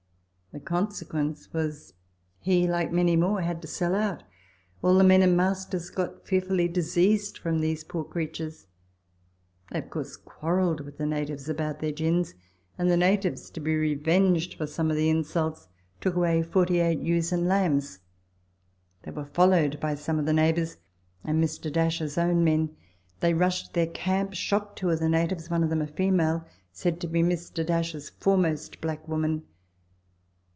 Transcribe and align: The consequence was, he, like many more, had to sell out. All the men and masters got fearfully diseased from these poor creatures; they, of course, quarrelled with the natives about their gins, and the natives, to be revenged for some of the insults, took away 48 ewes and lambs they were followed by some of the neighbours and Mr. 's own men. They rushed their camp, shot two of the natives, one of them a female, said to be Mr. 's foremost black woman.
The 0.53 0.59
consequence 0.59 1.47
was, 1.53 1.93
he, 2.41 2.67
like 2.67 2.91
many 2.91 3.15
more, 3.15 3.39
had 3.39 3.61
to 3.61 3.69
sell 3.69 3.95
out. 3.95 4.23
All 4.81 4.97
the 4.97 5.01
men 5.05 5.21
and 5.21 5.37
masters 5.37 5.89
got 5.89 6.27
fearfully 6.27 6.67
diseased 6.67 7.37
from 7.37 7.61
these 7.61 7.85
poor 7.85 8.03
creatures; 8.03 8.67
they, 9.71 9.79
of 9.79 9.89
course, 9.89 10.17
quarrelled 10.17 10.81
with 10.81 10.97
the 10.97 11.05
natives 11.05 11.47
about 11.47 11.79
their 11.79 11.93
gins, 11.93 12.33
and 12.77 12.91
the 12.91 12.97
natives, 12.97 13.49
to 13.51 13.61
be 13.61 13.73
revenged 13.77 14.55
for 14.55 14.67
some 14.67 14.91
of 14.91 14.97
the 14.97 15.07
insults, 15.09 15.69
took 16.01 16.15
away 16.17 16.43
48 16.43 16.99
ewes 16.99 17.31
and 17.31 17.47
lambs 17.47 17.99
they 19.03 19.11
were 19.11 19.23
followed 19.23 19.79
by 19.79 19.95
some 19.95 20.19
of 20.19 20.25
the 20.25 20.33
neighbours 20.33 20.75
and 21.23 21.41
Mr. 21.41 21.71
's 22.01 22.17
own 22.17 22.43
men. 22.43 22.75
They 23.21 23.33
rushed 23.33 23.73
their 23.73 23.87
camp, 23.87 24.33
shot 24.33 24.75
two 24.75 24.89
of 24.89 24.99
the 24.99 25.07
natives, 25.07 25.49
one 25.49 25.63
of 25.63 25.69
them 25.69 25.81
a 25.81 25.87
female, 25.87 26.45
said 26.73 26.99
to 26.99 27.07
be 27.07 27.23
Mr. 27.23 27.65
's 27.95 28.09
foremost 28.09 28.81
black 28.81 29.07
woman. 29.07 29.43